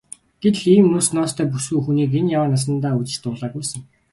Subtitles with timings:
[0.43, 3.81] Гэтэл ийм үс ноостой бүсгүй хүнийг энэ яваа насандаа үзэж дуулаагүй сэн.